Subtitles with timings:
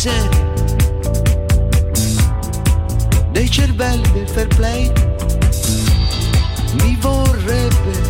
[0.00, 0.48] serie
[3.32, 4.90] dei cervelli del fair play.
[6.82, 8.09] Mi vorrebbe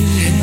[0.00, 0.39] you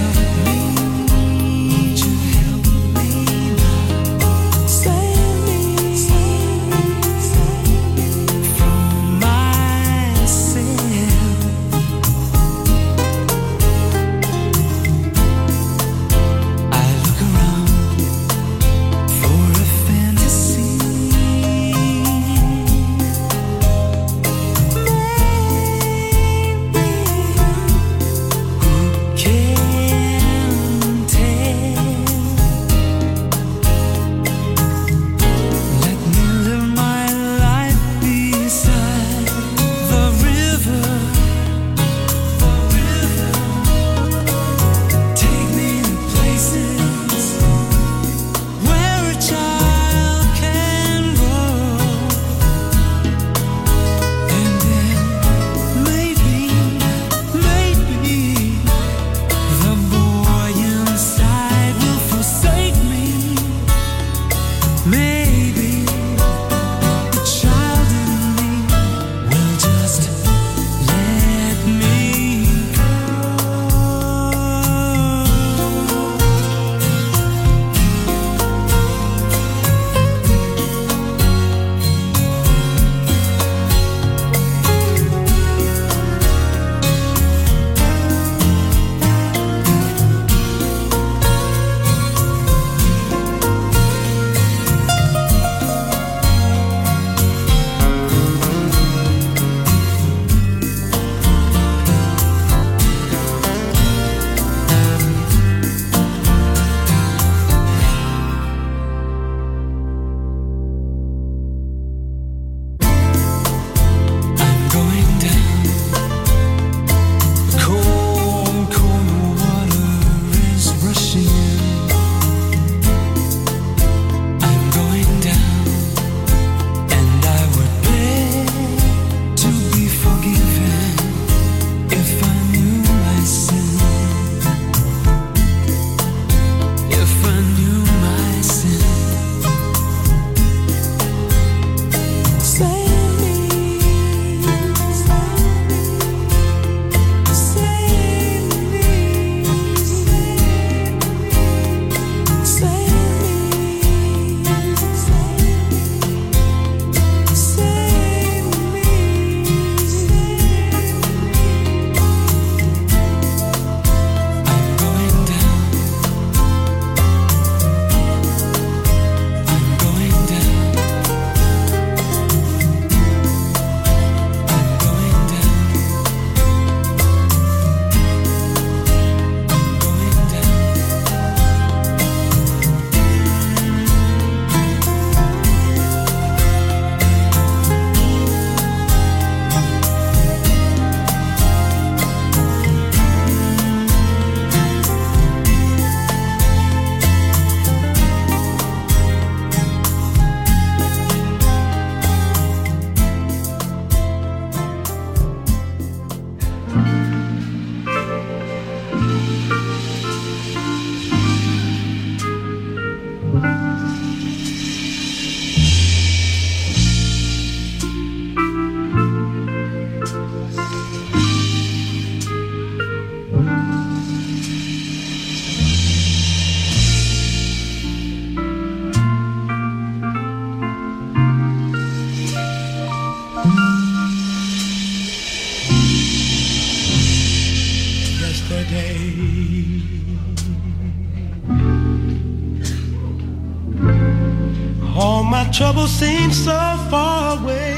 [245.57, 246.59] trouble seems so
[246.91, 247.73] far away.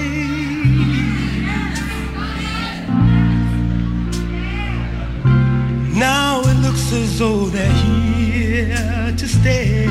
[5.95, 9.87] Now it looks as though they're here to stay.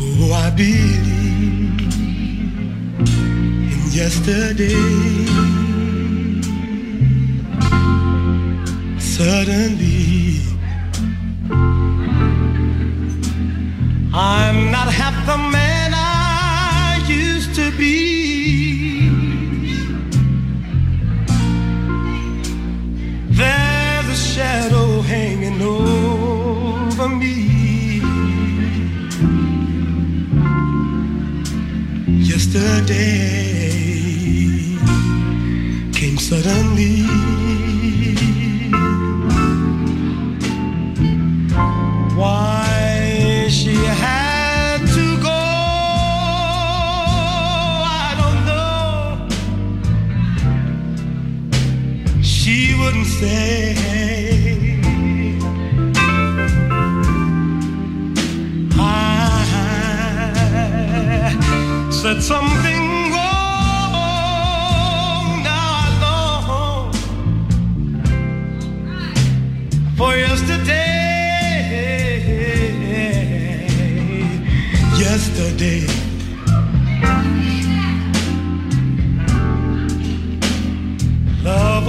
[0.00, 1.78] Oh, I believe
[3.72, 4.74] in yesterday.
[8.98, 9.81] Suddenly.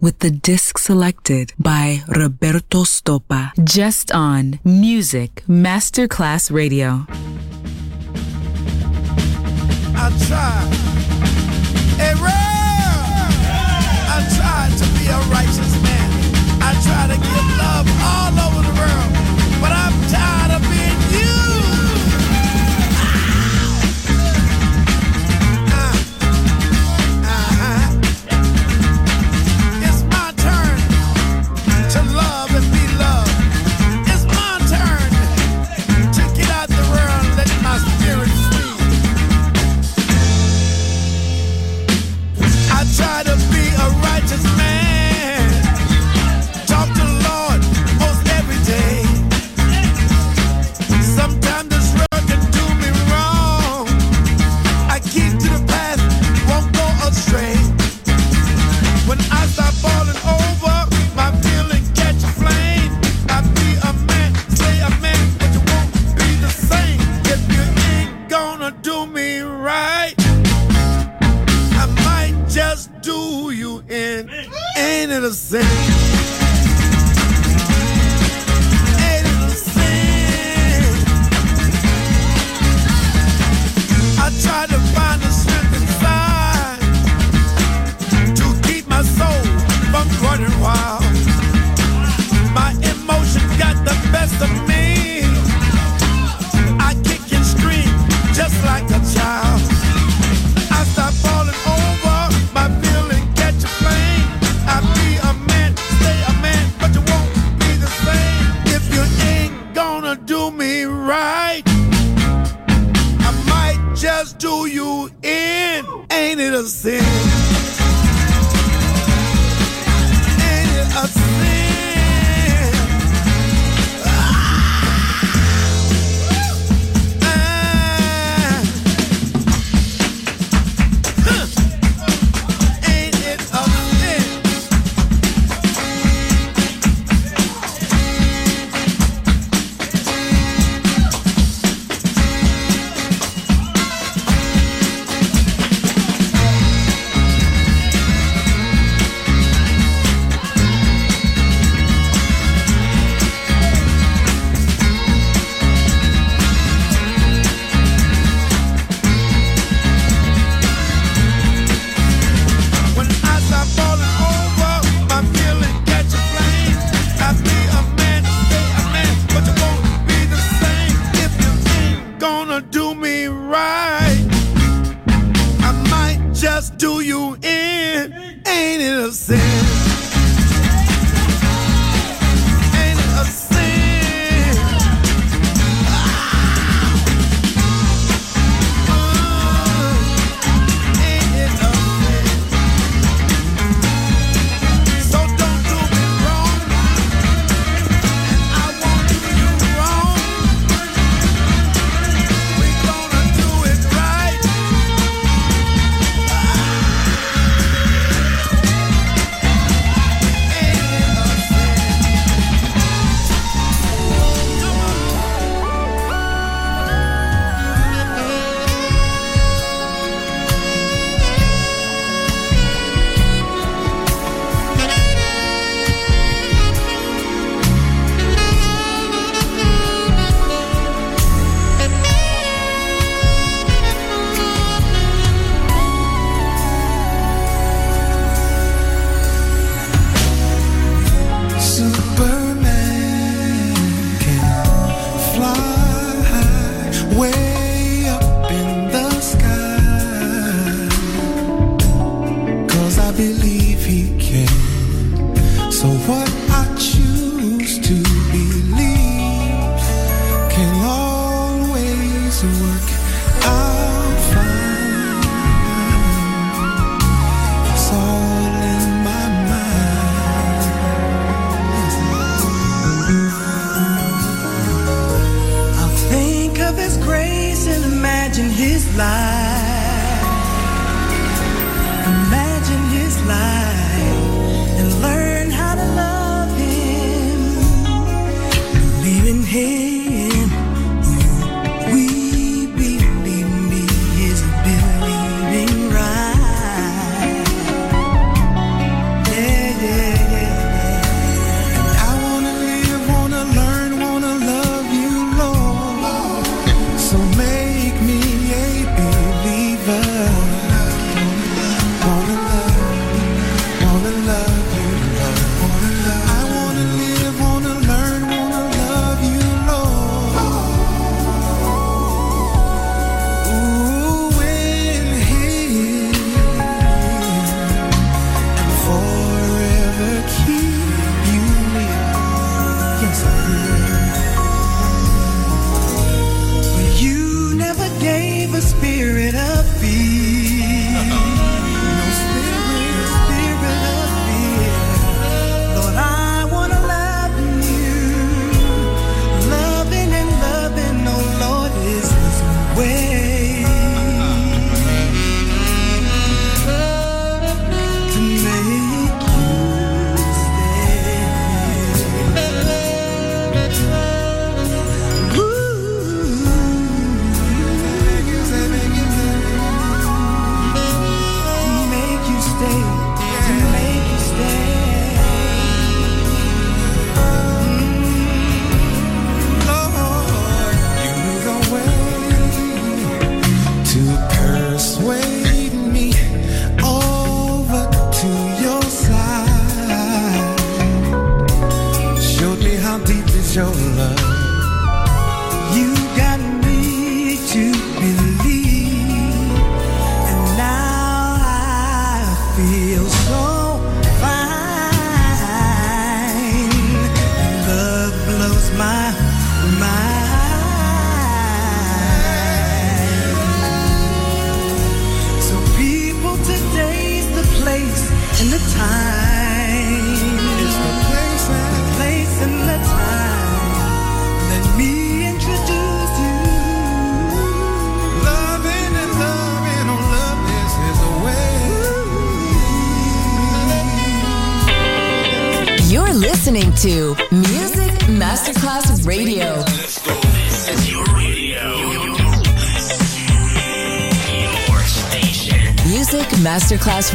[0.00, 3.52] with the disc selected by Roberto Stoppa.
[3.62, 7.06] Just on Music Masterclass Radio.
[9.96, 10.70] I tried.
[11.98, 12.14] Hey,
[14.08, 15.99] I tried to be a righteous man.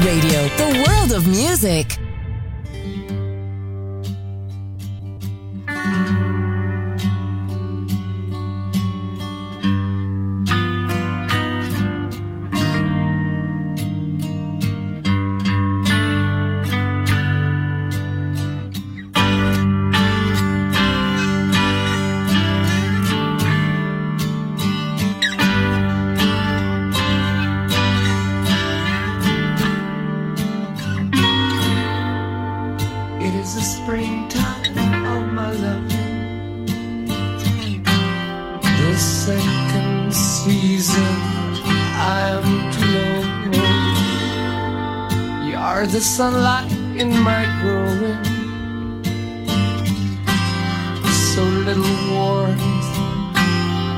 [0.04, 0.35] Radio.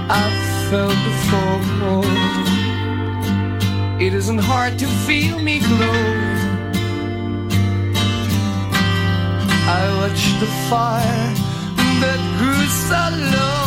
[0.09, 1.57] I've felt before.
[3.99, 6.37] It isn't hard to feel me glow.
[9.69, 11.33] I watched the fire
[12.01, 13.01] that grew so
[13.37, 13.66] low.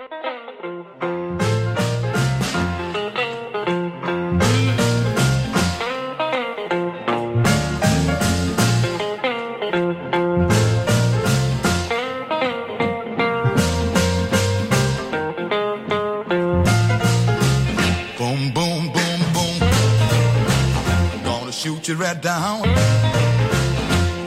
[21.91, 22.61] You right down,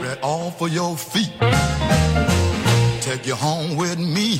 [0.03, 1.31] right off of your feet.
[3.01, 4.37] Take you home with me,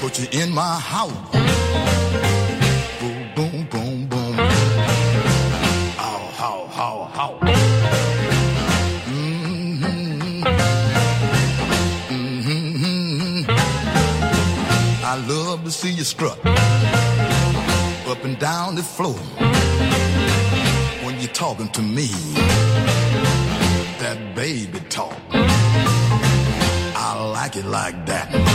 [0.00, 1.12] put you in my house.
[3.00, 4.34] Boom, boom, boom, boom.
[6.02, 7.38] How, how, how, how.
[9.06, 10.42] Mhm.
[12.10, 13.46] Mhm.
[15.04, 16.38] I love to see you strut
[18.08, 19.18] up and down the floor
[21.22, 22.08] you're talking to me.
[24.00, 25.16] That baby talk.
[25.30, 28.51] I like it like that.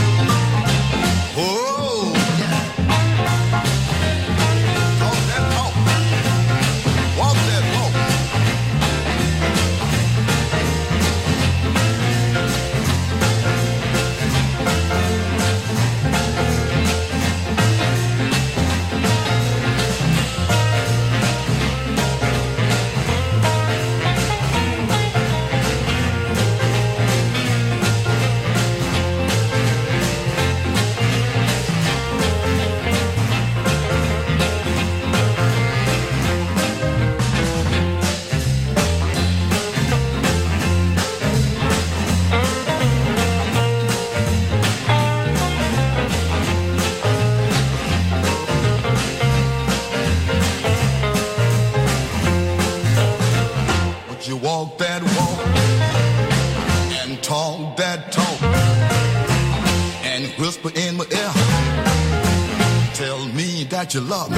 [63.98, 64.38] You love me.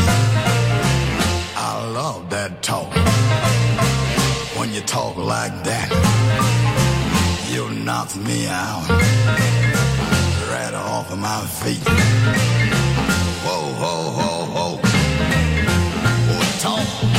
[1.56, 2.94] I love that talk.
[4.58, 5.90] When you talk like that,
[7.52, 8.88] you knock me out
[10.52, 11.84] right off of my feet.
[13.44, 14.76] Whoa, whoa, whoa, whoa.
[16.28, 17.19] Boy, talk.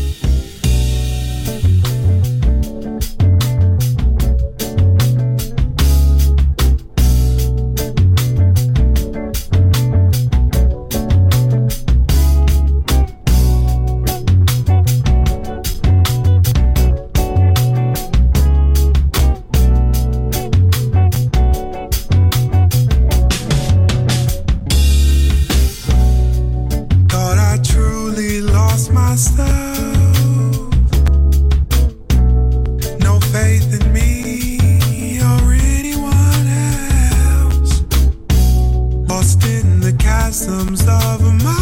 [40.31, 41.60] blossoms of my